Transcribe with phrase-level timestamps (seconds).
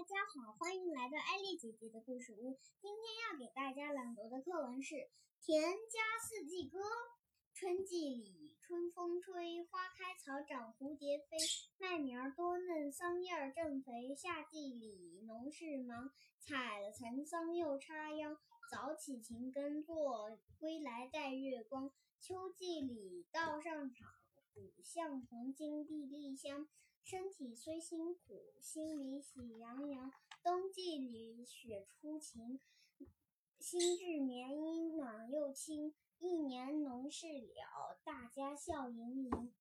[0.00, 2.58] 大家好，欢迎来到艾丽姐姐的故事屋。
[2.80, 4.94] 今天要给大家朗读的课文是
[5.42, 6.78] 《田家四季歌》。
[7.52, 11.36] 春季里，春风吹，花开草长，蝴蝶飞，
[11.76, 14.14] 麦苗多嫩，桑叶儿正肥。
[14.16, 18.38] 夏季里，农事忙，采了蚕桑又插秧，
[18.70, 21.92] 早起勤耕作，归来带月光。
[22.22, 24.08] 秋季里，稻上场，
[24.54, 26.66] 谷相同，金粒粒香。
[27.10, 30.12] 身体虽辛苦，心里喜洋洋。
[30.44, 32.60] 冬季里雪初晴，
[33.58, 35.92] 新制棉衣暖又轻。
[36.20, 39.52] 一年农事了，大家笑盈盈。